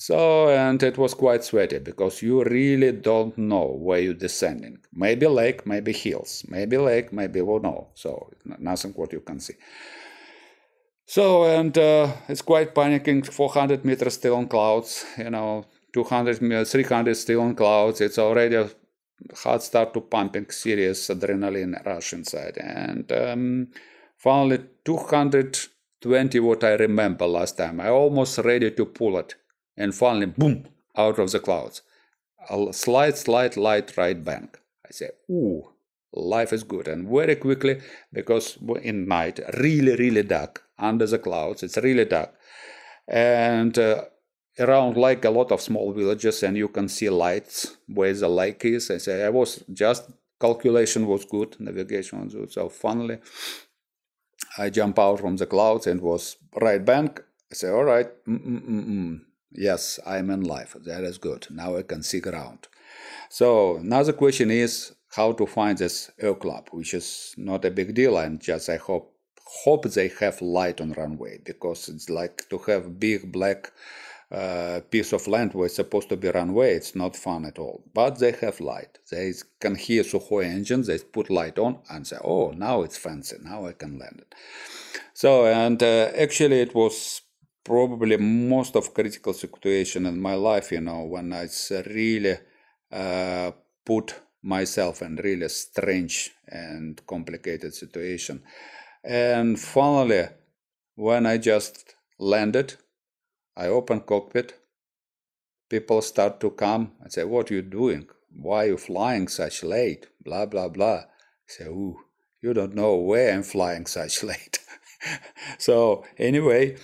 So, 0.00 0.48
and 0.48 0.80
it 0.80 0.96
was 0.96 1.12
quite 1.12 1.42
sweaty 1.42 1.80
because 1.80 2.22
you 2.22 2.44
really 2.44 2.92
don't 2.92 3.36
know 3.36 3.64
where 3.64 3.98
you're 3.98 4.14
descending. 4.14 4.78
Maybe 4.92 5.26
lake, 5.26 5.66
maybe 5.66 5.92
hills, 5.92 6.44
maybe 6.48 6.78
lake, 6.78 7.12
maybe, 7.12 7.40
well, 7.40 7.58
no. 7.58 7.88
So, 7.94 8.30
nothing 8.60 8.92
what 8.92 9.12
you 9.12 9.18
can 9.18 9.40
see. 9.40 9.54
So, 11.04 11.46
and 11.46 11.76
uh, 11.76 12.12
it's 12.28 12.42
quite 12.42 12.76
panicking. 12.76 13.26
400 13.26 13.84
meters 13.84 14.14
still 14.14 14.36
on 14.36 14.46
clouds, 14.46 15.04
you 15.18 15.30
know, 15.30 15.64
200, 15.92 16.68
300 16.68 17.16
still 17.16 17.40
on 17.40 17.56
clouds. 17.56 18.00
It's 18.00 18.20
already 18.20 18.70
heart 19.34 19.64
start 19.64 19.94
to 19.94 20.00
pumping 20.00 20.48
serious 20.50 21.08
adrenaline 21.08 21.84
rush 21.84 22.12
inside. 22.12 22.56
And 22.58 23.10
um, 23.10 23.68
finally, 24.16 24.60
220 24.84 26.38
what 26.38 26.62
I 26.62 26.74
remember 26.74 27.26
last 27.26 27.58
time. 27.58 27.80
I 27.80 27.88
almost 27.88 28.38
ready 28.38 28.70
to 28.70 28.86
pull 28.86 29.18
it. 29.18 29.34
And 29.78 29.94
finally, 29.94 30.26
boom, 30.26 30.66
out 30.96 31.18
of 31.18 31.30
the 31.30 31.40
clouds. 31.40 31.82
A 32.50 32.72
slight, 32.72 33.16
slight 33.16 33.56
light 33.56 33.96
right 33.96 34.22
bank. 34.22 34.58
I 34.86 34.90
say, 34.90 35.10
ooh, 35.30 35.68
life 36.12 36.52
is 36.52 36.64
good. 36.64 36.88
And 36.88 37.08
very 37.08 37.36
quickly, 37.36 37.80
because 38.12 38.58
in 38.82 39.06
night, 39.08 39.40
really, 39.58 39.96
really 39.96 40.24
dark, 40.24 40.64
under 40.78 41.06
the 41.06 41.18
clouds, 41.18 41.62
it's 41.62 41.76
really 41.76 42.04
dark. 42.04 42.34
And 43.06 43.78
uh, 43.78 44.04
around 44.58 44.96
like 44.96 45.24
a 45.24 45.30
lot 45.30 45.52
of 45.52 45.60
small 45.60 45.92
villages 45.92 46.42
and 46.42 46.56
you 46.56 46.68
can 46.68 46.88
see 46.88 47.08
lights 47.08 47.76
where 47.86 48.12
the 48.12 48.28
lake 48.28 48.64
is. 48.64 48.90
I 48.90 48.98
say 48.98 49.24
I 49.24 49.30
was 49.30 49.64
just 49.72 50.10
calculation 50.40 51.06
was 51.06 51.24
good, 51.24 51.56
navigation 51.60 52.24
was 52.24 52.34
good. 52.34 52.52
So 52.52 52.68
finally 52.68 53.18
I 54.56 54.70
jump 54.70 54.98
out 54.98 55.20
from 55.20 55.36
the 55.36 55.46
clouds 55.46 55.86
and 55.86 56.00
was 56.00 56.36
right 56.60 56.84
bank. 56.84 57.22
I 57.50 57.54
say, 57.54 57.70
all 57.70 57.84
right, 57.84 58.08
mm-mm-mm-mm. 58.26 59.20
Yes, 59.52 59.98
I'm 60.06 60.30
in 60.30 60.42
life. 60.42 60.76
That 60.84 61.04
is 61.04 61.18
good. 61.18 61.46
Now 61.50 61.76
I 61.76 61.82
can 61.82 62.02
see 62.02 62.20
ground. 62.20 62.68
So 63.30 63.76
another 63.76 64.12
question 64.12 64.50
is 64.50 64.92
how 65.14 65.32
to 65.32 65.46
find 65.46 65.78
this 65.78 66.10
air 66.18 66.34
club, 66.34 66.68
which 66.70 66.94
is 66.94 67.34
not 67.36 67.64
a 67.64 67.70
big 67.70 67.94
deal, 67.94 68.16
and 68.18 68.40
just 68.40 68.68
I 68.68 68.76
hope 68.76 69.14
hope 69.64 69.84
they 69.84 70.08
have 70.20 70.42
light 70.42 70.80
on 70.80 70.92
runway 70.92 71.40
because 71.44 71.88
it's 71.88 72.10
like 72.10 72.46
to 72.50 72.58
have 72.58 73.00
big 73.00 73.32
black 73.32 73.72
uh, 74.30 74.80
piece 74.90 75.12
of 75.14 75.26
land 75.26 75.54
where 75.54 75.66
it's 75.66 75.76
supposed 75.76 76.08
to 76.10 76.16
be 76.16 76.30
runway. 76.30 76.74
It's 76.74 76.94
not 76.94 77.16
fun 77.16 77.46
at 77.46 77.58
all. 77.58 77.82
But 77.94 78.18
they 78.18 78.32
have 78.32 78.60
light. 78.60 78.98
They 79.10 79.32
can 79.58 79.74
hear 79.74 80.02
Sukhoi 80.02 80.44
engines. 80.44 80.86
They 80.86 80.98
put 80.98 81.30
light 81.30 81.58
on 81.58 81.78
and 81.90 82.06
say, 82.06 82.18
"Oh, 82.22 82.50
now 82.50 82.82
it's 82.82 82.98
fancy. 82.98 83.36
Now 83.42 83.66
I 83.66 83.72
can 83.72 83.98
land 83.98 84.18
it." 84.18 84.34
So 85.14 85.46
and 85.46 85.82
uh, 85.82 86.10
actually, 86.16 86.60
it 86.60 86.74
was 86.74 87.22
probably 87.68 88.16
most 88.16 88.76
of 88.76 88.94
critical 88.94 89.34
situation 89.34 90.06
in 90.06 90.20
my 90.20 90.34
life. 90.34 90.72
You 90.72 90.80
know, 90.80 91.02
when 91.04 91.32
I 91.32 91.48
really 91.86 92.38
uh, 92.90 93.50
put 93.84 94.14
myself 94.42 95.02
in 95.02 95.16
really 95.16 95.48
strange 95.48 96.30
and 96.48 97.04
complicated 97.06 97.74
situation. 97.74 98.42
And 99.04 99.60
finally, 99.60 100.28
when 100.94 101.26
I 101.26 101.36
just 101.38 101.94
landed, 102.18 102.74
I 103.56 103.66
open 103.66 104.00
cockpit. 104.00 104.54
People 105.68 106.00
start 106.00 106.40
to 106.40 106.50
come 106.50 106.92
and 107.00 107.12
say, 107.12 107.24
"What 107.24 107.50
are 107.50 107.54
you 107.54 107.62
doing? 107.62 108.08
Why 108.34 108.64
are 108.64 108.68
you 108.68 108.78
flying 108.78 109.28
such 109.28 109.62
late?" 109.62 110.06
Blah 110.24 110.46
blah 110.46 110.68
blah. 110.68 111.00
I 111.00 111.48
say, 111.56 111.64
"Ooh, 111.66 111.96
you 112.40 112.54
don't 112.54 112.74
know 112.74 112.94
where 112.96 113.34
I'm 113.34 113.42
flying 113.42 113.86
such 113.86 114.22
late." 114.30 114.58
so 115.58 116.04
anyway, 116.16 116.76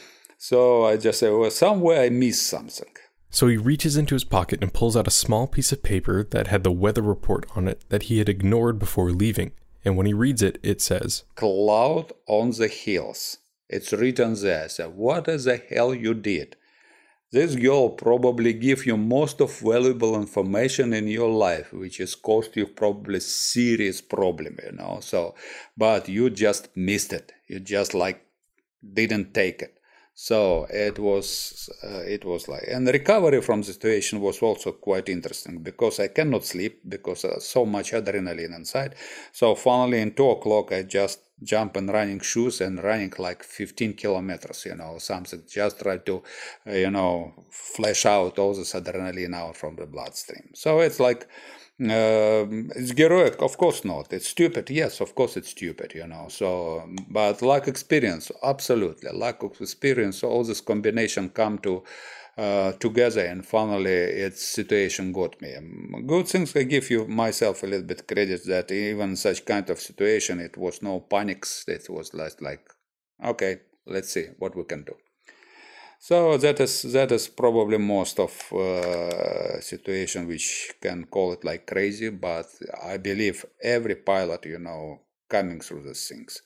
so 0.49 0.85
I 0.85 0.97
just 0.99 1.19
say, 1.21 1.31
"Well, 1.31 1.51
somewhere 1.51 2.03
I 2.03 2.11
missed 2.11 2.47
something." 2.55 2.93
So 3.31 3.49
he 3.49 3.57
reaches 3.57 3.97
into 3.97 4.15
his 4.15 4.25
pocket 4.25 4.63
and 4.63 4.79
pulls 4.79 4.97
out 4.97 5.09
a 5.09 5.23
small 5.25 5.47
piece 5.47 5.73
of 5.73 5.83
paper 5.83 6.17
that 6.35 6.47
had 6.53 6.63
the 6.65 6.79
weather 6.83 7.03
report 7.03 7.47
on 7.57 7.67
it 7.67 7.81
that 7.89 8.05
he 8.05 8.19
had 8.19 8.29
ignored 8.29 8.79
before 8.79 9.11
leaving. 9.11 9.53
And 9.85 9.97
when 9.97 10.07
he 10.07 10.15
reads 10.15 10.43
it, 10.43 10.59
it 10.63 10.81
says, 10.81 11.25
Cloud 11.35 12.13
on 12.27 12.51
the 12.51 12.69
hills. 12.69 13.39
It's 13.69 13.93
written 13.93 14.35
there. 14.35 14.69
So 14.69 14.89
what 14.91 15.25
the 15.25 15.61
hell 15.71 15.95
you 15.95 16.15
did? 16.15 16.57
This 17.33 17.57
girl 17.57 17.89
probably 17.89 18.53
give 18.53 18.87
you 18.87 18.97
most 18.97 19.41
of 19.41 19.59
valuable 19.59 20.15
information 20.15 20.93
in 20.93 21.09
your 21.09 21.31
life, 21.31 21.73
which 21.73 21.97
has 21.99 22.15
caused 22.15 22.55
you 22.57 22.67
probably 22.67 23.19
serious 23.19 24.01
problem, 24.01 24.59
you 24.65 24.73
know. 24.73 24.99
So, 25.01 25.35
but 25.77 26.09
you 26.09 26.31
just 26.31 26.69
missed 26.77 27.13
it. 27.13 27.33
You 27.49 27.59
just 27.59 27.95
like 27.95 28.25
didn't 29.01 29.35
take 29.35 29.61
it. 29.63 29.81
So 30.15 30.67
it 30.71 30.99
was, 30.99 31.69
uh, 31.83 32.03
it 32.07 32.25
was 32.25 32.47
like, 32.47 32.65
and 32.69 32.87
recovery 32.87 33.43
from 33.43 33.63
the 33.63 33.73
situation 33.73 34.21
was 34.21 34.41
also 34.43 34.73
quite 34.73 35.09
interesting 35.09 35.59
because 35.59 35.99
I 35.99 36.09
cannot 36.09 36.45
sleep 36.45 36.83
because 36.89 37.25
uh, 37.25 37.41
so 37.41 37.67
much 37.67 37.91
adrenaline 37.93 38.55
inside. 38.55 38.95
So 39.33 39.57
finally, 39.57 40.01
in 40.01 40.15
two 40.15 40.31
o'clock, 40.31 40.73
I 40.73 40.85
just 40.85 41.19
jump 41.43 41.77
in 41.77 41.89
running 41.89 42.21
shoes 42.21 42.61
and 42.61 42.83
running 42.83 43.13
like 43.19 43.43
15 43.43 43.95
kilometers, 43.95 44.67
you 44.67 44.77
know, 44.77 44.99
something 44.99 45.43
just 45.49 45.81
try 45.81 45.99
to, 45.99 46.23
uh, 46.67 46.73
you 46.73 46.91
know, 46.91 47.35
flash 47.51 48.07
out 48.07 48.39
all 48.39 48.55
this 48.55 48.73
adrenaline 48.73 49.35
out 49.35 49.57
from 49.57 49.75
the 49.75 49.87
bloodstream. 49.87 50.51
So 50.55 50.79
it's 50.79 51.01
like, 51.01 51.27
uh, 51.81 52.47
it's 52.77 52.93
heroic, 52.93 53.43
of 53.43 53.59
course 53.59 53.85
not. 53.85 54.13
It's 54.13 54.29
stupid, 54.29 54.71
yes, 54.71 55.01
of 55.01 55.15
course 55.15 55.37
it's 55.37 55.51
stupid, 55.51 55.93
you 55.95 56.07
know. 56.07 56.27
So, 56.29 56.89
but 57.09 57.43
lack 57.43 57.67
experience, 57.67 58.31
absolutely, 58.43 59.11
lack 59.13 59.43
of 59.43 59.61
experience. 59.61 60.23
All 60.23 60.45
this 60.45 60.61
combination 60.61 61.31
come 61.31 61.59
to 61.61 61.83
uh, 62.39 62.73
together, 62.73 63.25
and 63.27 63.45
finally, 63.45 63.91
its 63.91 64.43
situation 64.43 65.13
got 65.13 65.41
me. 65.41 65.55
Good 66.07 66.29
things 66.29 66.55
I 66.57 66.63
give 66.65 66.91
you 66.91 67.07
myself 67.09 67.63
a 67.63 67.67
little 67.67 67.87
bit 67.87 68.07
credit 68.07 68.45
that 68.47 68.71
even 68.71 69.17
such 69.17 69.45
kind 69.45 69.69
of 69.71 69.79
situation, 69.81 70.41
it 70.41 70.57
was 70.57 70.83
no 70.83 71.01
panics. 71.01 71.65
It 71.67 71.89
was 71.91 72.11
just 72.11 72.41
like, 72.43 72.69
okay, 73.25 73.59
let's 73.87 74.11
see 74.11 74.27
what 74.39 74.57
we 74.57 74.65
can 74.65 74.85
do. 74.85 74.95
So 76.05 76.37
that 76.37 76.61
is 76.61 76.83
that 76.93 77.13
is 77.13 77.29
probably 77.29 77.79
most 77.79 78.21
of 78.21 78.53
uh, 78.53 79.59
situation 79.63 80.29
which 80.29 80.75
can 80.79 81.07
call 81.07 81.33
it 81.33 81.45
like 81.45 81.67
crazy, 81.67 82.11
but 82.11 82.47
I 82.83 82.99
believe 82.99 83.47
every 83.63 83.97
pilot, 83.97 84.45
you 84.45 84.59
know, 84.59 85.01
coming 85.31 85.61
through 85.61 85.85
these 85.85 86.07
things. 86.07 86.43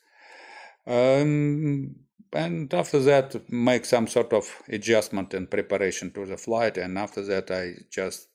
Um, 0.87 1.97
and 2.33 2.73
after 2.73 3.01
that, 3.01 3.51
make 3.51 3.85
some 3.85 4.07
sort 4.07 4.33
of 4.33 4.45
adjustment 4.69 5.35
and 5.35 5.51
preparation 5.51 6.13
to 6.13 6.25
the 6.25 6.37
flight. 6.37 6.79
And 6.79 6.97
after 6.97 7.23
that, 7.23 7.51
I 7.51 7.75
just 7.91 8.29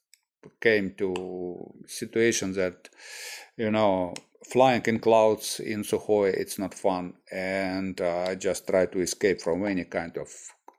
came 0.60 0.94
to 0.98 1.74
situation 1.88 2.52
that, 2.56 2.90
you 3.56 3.72
know, 3.72 4.14
flying 4.52 4.84
in 4.88 5.00
clouds 5.00 5.62
in 5.62 5.84
Sukhoi, 5.84 6.34
it's 6.34 6.60
not 6.60 6.74
fun. 6.74 7.14
And 7.32 8.02
uh, 8.02 8.26
I 8.28 8.36
just 8.36 8.68
try 8.68 8.88
to 8.88 9.00
escape 9.00 9.40
from 9.40 9.66
any 9.66 9.86
kind 9.86 10.18
of 10.18 10.28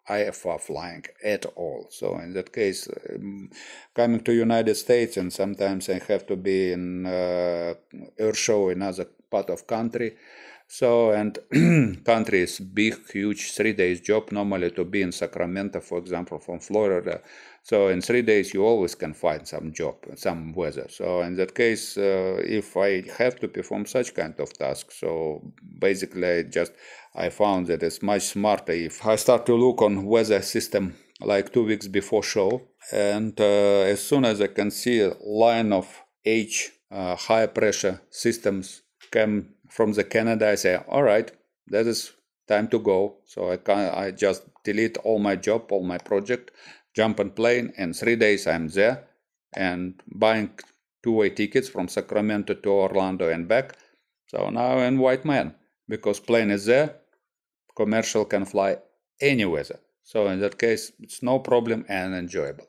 IFR 0.09 0.61
flying 0.61 1.05
at 1.25 1.47
all. 1.57 1.87
So 1.91 2.19
in 2.19 2.33
that 2.35 2.53
case, 2.53 2.89
um, 3.11 3.51
coming 3.95 4.21
to 4.21 4.33
United 4.33 4.75
States, 4.75 5.17
and 5.17 5.33
sometimes 5.33 5.89
I 5.89 6.01
have 6.09 6.27
to 6.27 6.37
be 6.37 6.73
in 6.73 7.07
uh, 7.07 7.75
air 8.19 8.35
show 8.35 8.69
in 8.69 8.83
other 8.83 9.07
part 9.31 9.51
of 9.51 9.67
country. 9.67 10.17
So 10.67 11.11
and 11.11 11.39
country 12.05 12.43
is 12.43 12.59
big, 12.61 13.11
huge, 13.11 13.53
three 13.53 13.73
days 13.73 14.01
job 14.01 14.33
normally 14.33 14.71
to 14.73 14.85
be 14.85 15.03
in 15.03 15.13
Sacramento, 15.13 15.81
for 15.81 15.99
example, 15.99 16.39
from 16.39 16.59
Florida. 16.59 17.21
So 17.65 17.89
in 17.89 18.03
three 18.03 18.21
days 18.21 18.53
you 18.53 18.63
always 18.63 18.95
can 18.95 19.15
find 19.15 19.49
some 19.49 19.73
job, 19.73 19.97
some 20.17 20.53
weather. 20.53 20.87
So 20.91 21.23
in 21.23 21.35
that 21.37 21.55
case, 21.55 21.97
uh, 21.97 22.37
if 22.45 22.77
I 22.77 23.03
have 23.17 23.41
to 23.41 23.49
perform 23.49 23.87
such 23.87 24.13
kind 24.13 24.39
of 24.39 24.53
task, 24.53 24.93
so 24.93 25.41
basically 25.79 26.29
I 26.29 26.43
just 26.43 26.73
I 27.15 27.31
found 27.31 27.69
that 27.69 27.83
it's 27.83 28.03
much 28.03 28.23
smarter 28.23 28.73
if 28.73 29.07
I 29.07 29.17
start 29.17 29.47
to 29.47 29.55
look 29.55 29.81
on 29.81 30.05
weather 30.05 30.43
system 30.43 30.95
like 31.21 31.55
two 31.55 31.65
weeks 31.65 31.89
before 31.89 32.23
show, 32.23 32.61
and 32.93 33.41
uh, 33.41 33.93
as 33.95 34.03
soon 34.03 34.27
as 34.27 34.43
I 34.43 34.49
can 34.49 34.71
see 34.71 35.01
a 35.01 35.15
line 35.25 35.73
of 35.73 35.87
H 36.27 36.71
uh, 36.91 37.17
high 37.17 37.47
pressure 37.47 38.03
systems 38.11 38.83
come 39.11 39.55
from 39.71 39.93
the 39.95 40.05
Canada, 40.05 40.51
I 40.51 40.57
say, 40.57 40.77
all 40.87 41.03
right, 41.03 41.33
that 41.69 41.87
is 41.87 42.13
time 42.47 42.69
to 42.69 42.79
go. 42.79 43.17
So 43.25 43.53
I 43.53 43.57
can 43.57 43.89
I 43.95 44.11
just 44.11 44.43
delete 44.65 44.99
all 44.99 45.19
my 45.19 45.37
job, 45.37 45.73
all 45.73 45.83
my 45.83 45.99
project, 45.99 46.51
jump 46.95 47.21
on 47.21 47.31
plane, 47.31 47.73
and 47.77 47.95
three 47.95 48.17
days 48.17 48.47
I'm 48.47 48.69
there, 48.69 49.05
and 49.55 50.01
buying 50.07 50.51
two-way 51.03 51.31
tickets 51.31 51.69
from 51.69 51.89
Sacramento 51.89 52.55
to 52.55 52.71
Orlando 52.71 53.29
and 53.29 53.47
back. 53.47 53.77
So 54.27 54.51
now 54.51 54.79
I'm 54.79 54.99
white 54.99 55.25
man 55.25 55.55
because 55.89 56.19
plane 56.21 56.51
is 56.51 56.65
there, 56.65 56.97
commercial 57.77 58.25
can 58.25 58.45
fly 58.45 58.79
any 59.21 59.45
weather. 59.45 59.79
So 60.03 60.29
in 60.29 60.41
that 60.41 60.59
case, 60.59 60.93
it's 61.01 61.23
no 61.23 61.39
problem 61.39 61.85
and 61.89 62.15
enjoyable. 62.15 62.67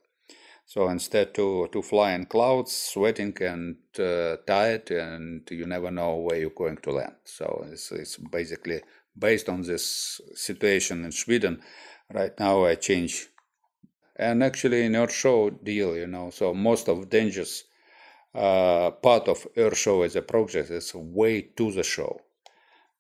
So 0.66 0.90
instead 0.90 1.34
to, 1.36 1.70
to 1.72 1.82
fly 1.82 2.14
in 2.14 2.26
clouds, 2.26 2.76
sweating 2.76 3.38
and 3.42 3.78
uh, 4.00 4.38
tired, 4.48 4.90
and 4.92 5.48
you 5.52 5.68
never 5.68 5.92
know 5.92 6.16
where 6.16 6.40
you're 6.40 6.50
going 6.50 6.78
to 6.78 6.92
land. 6.92 7.16
So 7.24 7.68
it's, 7.72 7.92
it's 7.92 8.18
basically 8.18 8.82
based 9.18 9.48
on 9.48 9.62
this 9.62 10.20
situation 10.34 11.06
in 11.06 11.12
Sweden. 11.12 11.62
Right 12.12 12.38
now, 12.40 12.66
I 12.66 12.76
change, 12.76 13.28
and 14.16 14.44
actually 14.44 14.86
in 14.86 14.96
air 14.96 15.10
show 15.10 15.50
deal, 15.50 15.96
you 15.96 16.08
know. 16.08 16.30
So 16.30 16.54
most 16.54 16.88
of 16.88 17.10
dangers 17.10 17.66
uh, 18.34 18.92
part 18.92 19.28
of 19.28 19.48
air 19.56 19.74
show 19.76 20.02
as 20.02 20.16
a 20.16 20.22
project 20.22 20.70
is 20.70 20.94
way 20.94 21.42
to 21.42 21.72
the 21.72 21.84
show 21.84 22.20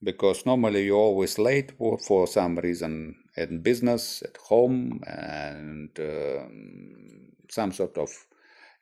because 0.03 0.45
normally 0.45 0.85
you're 0.85 0.97
always 0.97 1.37
late 1.39 1.73
for 1.77 2.27
some 2.27 2.55
reason 2.57 3.15
in 3.35 3.61
business, 3.61 4.21
at 4.23 4.37
home, 4.37 5.01
and 5.07 5.89
um, 5.99 7.31
some 7.49 7.71
sort 7.71 7.97
of 7.97 8.09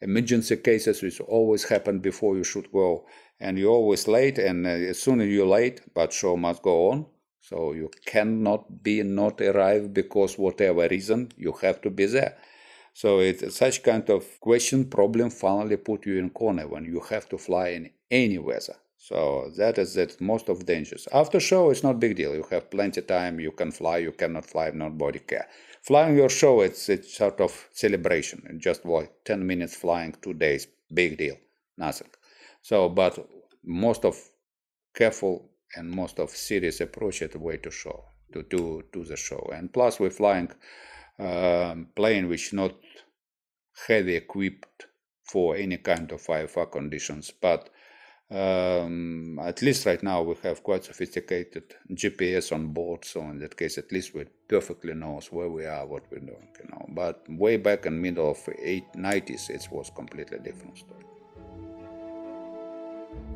emergency 0.01 0.57
cases 0.57 1.01
which 1.01 1.19
always 1.21 1.63
happen 1.63 1.99
before 1.99 2.35
you 2.35 2.43
should 2.43 2.71
go, 2.71 3.05
and 3.39 3.57
you're 3.57 3.71
always 3.71 4.07
late. 4.07 4.37
And 4.37 4.65
uh, 4.67 4.69
as 4.69 5.01
soon 5.01 5.21
as 5.21 5.29
you're 5.29 5.47
late, 5.47 5.81
but 5.93 6.13
show 6.13 6.35
must 6.37 6.61
go 6.61 6.91
on. 6.91 7.05
So 7.49 7.73
you 7.73 7.91
cannot 8.05 8.83
be 8.83 9.03
not 9.03 9.41
arrive 9.41 9.93
because 9.93 10.37
whatever 10.37 10.87
reason 10.87 11.31
you 11.37 11.51
have 11.61 11.81
to 11.81 11.89
be 11.89 12.05
there. 12.05 12.37
So 12.93 13.19
it's 13.19 13.57
such 13.57 13.83
kind 13.83 14.09
of 14.09 14.39
question 14.39 14.85
problem 14.85 15.29
finally 15.29 15.75
put 15.75 16.05
you 16.05 16.17
in 16.19 16.29
corner 16.29 16.67
when 16.67 16.85
you 16.85 17.01
have 17.09 17.27
to 17.29 17.37
fly 17.37 17.69
in 17.69 17.89
any 18.09 18.37
weather. 18.37 18.75
So 18.97 19.51
that 19.57 19.77
is 19.77 19.97
it, 19.97 20.21
most 20.21 20.47
of 20.47 20.65
dangers. 20.65 21.05
After 21.11 21.41
show, 21.41 21.69
it's 21.69 21.83
not 21.83 21.99
big 21.99 22.15
deal. 22.15 22.33
You 22.33 22.45
have 22.51 22.71
plenty 22.71 23.01
time. 23.01 23.41
You 23.41 23.51
can 23.51 23.71
fly. 23.71 23.97
You 23.97 24.13
cannot 24.13 24.45
fly. 24.45 24.71
Nobody 24.73 25.19
care. 25.19 25.49
Flying 25.81 26.15
your 26.15 26.29
show, 26.29 26.61
it's 26.61 26.87
it's 26.87 27.17
sort 27.17 27.41
of 27.41 27.51
celebration. 27.73 28.57
Just 28.61 28.85
what 28.85 29.25
ten 29.25 29.45
minutes 29.45 29.75
flying, 29.75 30.15
two 30.21 30.33
days, 30.33 30.67
big 30.93 31.17
deal, 31.17 31.35
nothing. 31.77 32.07
So, 32.61 32.87
but 32.87 33.19
most 33.65 34.05
of 34.05 34.15
careful 34.95 35.49
and 35.75 35.89
most 35.89 36.19
of 36.19 36.29
serious 36.29 36.81
approach 36.81 37.19
the 37.19 37.39
way 37.39 37.57
to 37.57 37.71
show 37.71 38.03
to 38.33 38.43
to 38.43 38.83
to 38.91 39.03
the 39.03 39.15
show. 39.15 39.49
And 39.53 39.71
plus, 39.71 39.99
we're 39.99 40.09
flying 40.09 40.49
um, 41.19 41.87
plane 41.95 42.27
which 42.27 42.53
not 42.53 42.73
heavy 43.87 44.15
equipped 44.15 44.87
for 45.23 45.55
any 45.55 45.77
kind 45.77 46.11
of 46.11 46.21
IFR 46.21 46.71
conditions. 46.71 47.31
But 47.31 47.69
um, 48.31 49.39
at 49.39 49.61
least 49.61 49.85
right 49.85 50.01
now 50.01 50.23
we 50.23 50.35
have 50.43 50.63
quite 50.63 50.83
sophisticated 50.85 51.75
GPS 51.91 52.51
on 52.51 52.67
board, 52.67 53.05
so 53.05 53.21
in 53.21 53.39
that 53.39 53.55
case, 53.55 53.77
at 53.77 53.91
least 53.91 54.15
we 54.15 54.25
perfectly 54.47 54.93
knows 54.93 55.31
where 55.31 55.49
we 55.49 55.65
are, 55.65 55.85
what 55.85 56.03
we're 56.11 56.19
doing, 56.19 56.47
you 56.59 56.69
know. 56.71 56.85
But 56.89 57.23
way 57.29 57.57
back 57.57 57.85
in 57.85 58.01
middle 58.01 58.31
of 58.31 58.49
eight 58.59 58.85
nineties, 58.95 59.49
it 59.49 59.67
was 59.71 59.91
completely 59.95 60.39
different 60.39 60.77
story. 60.77 61.05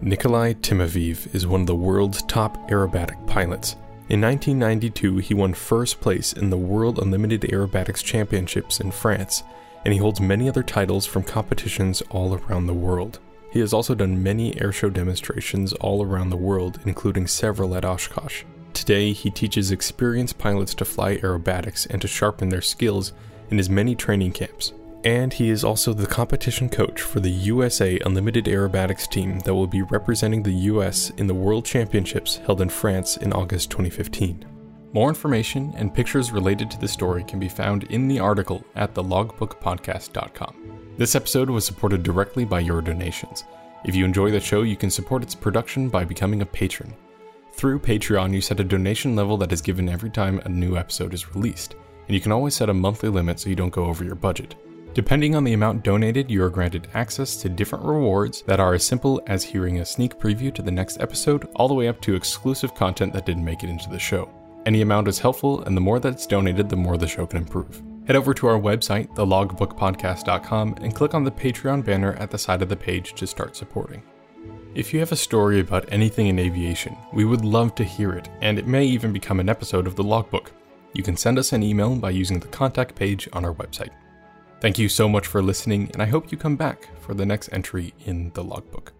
Nikolay 0.01 0.53
Timofeev 0.53 1.33
is 1.33 1.47
one 1.47 1.61
of 1.61 1.67
the 1.67 1.75
world's 1.75 2.21
top 2.23 2.69
aerobatic 2.69 3.25
pilots. 3.27 3.75
In 4.09 4.21
1992, 4.21 5.17
he 5.17 5.33
won 5.33 5.53
first 5.53 5.99
place 5.99 6.33
in 6.33 6.49
the 6.49 6.57
World 6.57 6.99
Unlimited 6.99 7.41
Aerobatics 7.41 8.03
Championships 8.03 8.79
in 8.79 8.91
France, 8.91 9.43
and 9.83 9.93
he 9.93 9.99
holds 9.99 10.21
many 10.21 10.47
other 10.47 10.63
titles 10.63 11.05
from 11.05 11.23
competitions 11.23 12.01
all 12.09 12.35
around 12.35 12.67
the 12.67 12.73
world. 12.73 13.19
He 13.51 13.59
has 13.59 13.73
also 13.73 13.95
done 13.95 14.21
many 14.21 14.53
airshow 14.53 14.93
demonstrations 14.93 15.73
all 15.73 16.03
around 16.03 16.29
the 16.29 16.37
world, 16.37 16.79
including 16.85 17.27
several 17.27 17.75
at 17.75 17.83
Oshkosh. 17.83 18.43
Today, 18.73 19.11
he 19.13 19.31
teaches 19.31 19.71
experienced 19.71 20.37
pilots 20.37 20.73
to 20.75 20.85
fly 20.85 21.17
aerobatics 21.17 21.87
and 21.89 22.01
to 22.01 22.07
sharpen 22.07 22.49
their 22.49 22.61
skills 22.61 23.13
in 23.49 23.57
his 23.57 23.69
many 23.69 23.95
training 23.95 24.33
camps. 24.33 24.73
And 25.03 25.31
he 25.31 25.49
is 25.49 25.63
also 25.63 25.93
the 25.93 26.07
competition 26.07 26.69
coach 26.69 27.01
for 27.01 27.19
the 27.19 27.29
USA 27.29 27.99
Unlimited 28.05 28.45
Aerobatics 28.45 29.09
team 29.09 29.39
that 29.41 29.53
will 29.53 29.67
be 29.67 29.83
representing 29.83 30.43
the 30.43 30.65
US 30.71 31.11
in 31.11 31.27
the 31.27 31.33
World 31.33 31.65
Championships 31.65 32.37
held 32.37 32.61
in 32.61 32.69
France 32.69 33.17
in 33.17 33.31
August 33.31 33.69
2015. 33.69 34.45
More 34.93 35.09
information 35.09 35.73
and 35.77 35.93
pictures 35.93 36.31
related 36.31 36.71
to 36.71 36.79
the 36.79 36.87
story 36.87 37.23
can 37.23 37.39
be 37.39 37.49
found 37.49 37.83
in 37.85 38.07
the 38.07 38.19
article 38.19 38.63
at 38.75 38.93
thelogbookpodcast.com. 38.95 40.95
This 40.97 41.15
episode 41.15 41.49
was 41.49 41.65
supported 41.65 42.03
directly 42.03 42.45
by 42.45 42.61
your 42.61 42.81
donations. 42.81 43.43
If 43.85 43.95
you 43.95 44.03
enjoy 44.03 44.31
the 44.31 44.39
show, 44.39 44.63
you 44.63 44.75
can 44.75 44.89
support 44.89 45.21
its 45.21 45.35
production 45.35 45.89
by 45.89 46.05
becoming 46.05 46.41
a 46.41 46.45
patron. 46.45 46.95
Through 47.53 47.79
Patreon, 47.79 48.33
you 48.33 48.41
set 48.41 48.59
a 48.59 48.63
donation 48.63 49.15
level 49.15 49.37
that 49.37 49.51
is 49.51 49.61
given 49.61 49.89
every 49.89 50.09
time 50.09 50.39
a 50.39 50.49
new 50.49 50.77
episode 50.77 51.13
is 51.13 51.33
released, 51.33 51.75
and 52.07 52.15
you 52.15 52.21
can 52.21 52.31
always 52.31 52.55
set 52.55 52.69
a 52.69 52.73
monthly 52.73 53.09
limit 53.09 53.39
so 53.39 53.49
you 53.49 53.55
don't 53.55 53.69
go 53.69 53.85
over 53.85 54.03
your 54.03 54.15
budget. 54.15 54.55
Depending 54.97 55.35
on 55.35 55.43
the 55.43 55.53
amount 55.53 55.83
donated, 55.83 56.31
you 56.31 56.41
are 56.41 56.49
granted 56.49 56.87
access 56.95 57.35
to 57.35 57.49
different 57.49 57.85
rewards 57.85 58.41
that 58.47 58.59
are 58.59 58.73
as 58.73 58.83
simple 58.83 59.21
as 59.27 59.43
hearing 59.43 59.77
a 59.77 59.85
sneak 59.85 60.17
preview 60.17 60.51
to 60.55 60.63
the 60.63 60.71
next 60.71 60.99
episode, 60.99 61.47
all 61.55 61.67
the 61.67 61.73
way 61.75 61.87
up 61.87 62.01
to 62.01 62.15
exclusive 62.15 62.73
content 62.73 63.13
that 63.13 63.23
didn't 63.23 63.45
make 63.45 63.63
it 63.63 63.69
into 63.69 63.91
the 63.91 63.99
show. 63.99 64.27
Any 64.65 64.81
amount 64.81 65.07
is 65.07 65.19
helpful, 65.19 65.61
and 65.65 65.77
the 65.77 65.81
more 65.81 65.99
that's 65.99 66.25
donated, 66.25 66.67
the 66.67 66.75
more 66.75 66.97
the 66.97 67.07
show 67.07 67.27
can 67.27 67.37
improve. 67.37 67.79
Head 68.07 68.15
over 68.15 68.33
to 68.33 68.47
our 68.47 68.59
website, 68.59 69.07
thelogbookpodcast.com, 69.13 70.77
and 70.81 70.95
click 70.95 71.13
on 71.13 71.23
the 71.23 71.29
Patreon 71.29 71.85
banner 71.85 72.13
at 72.13 72.31
the 72.31 72.39
side 72.39 72.63
of 72.63 72.69
the 72.69 72.75
page 72.75 73.13
to 73.13 73.27
start 73.27 73.55
supporting. 73.55 74.01
If 74.73 74.95
you 74.95 74.99
have 74.99 75.11
a 75.11 75.15
story 75.15 75.59
about 75.59 75.93
anything 75.93 76.25
in 76.25 76.39
aviation, 76.39 76.97
we 77.13 77.23
would 77.23 77.45
love 77.45 77.75
to 77.75 77.83
hear 77.83 78.13
it, 78.13 78.29
and 78.41 78.57
it 78.57 78.65
may 78.65 78.83
even 78.87 79.13
become 79.13 79.39
an 79.39 79.47
episode 79.47 79.85
of 79.85 79.95
the 79.95 80.03
logbook. 80.03 80.51
You 80.93 81.03
can 81.03 81.15
send 81.15 81.37
us 81.37 81.53
an 81.53 81.61
email 81.61 81.95
by 81.95 82.09
using 82.09 82.39
the 82.39 82.47
contact 82.47 82.95
page 82.95 83.29
on 83.31 83.45
our 83.45 83.53
website. 83.53 83.91
Thank 84.59 84.79
you 84.79 84.89
so 84.89 85.07
much 85.07 85.27
for 85.27 85.43
listening, 85.43 85.91
and 85.93 86.01
I 86.01 86.07
hope 86.07 86.31
you 86.31 86.37
come 86.37 86.55
back 86.55 86.89
for 86.99 87.13
the 87.13 87.25
next 87.25 87.49
entry 87.53 87.93
in 88.05 88.31
the 88.33 88.43
logbook. 88.43 88.91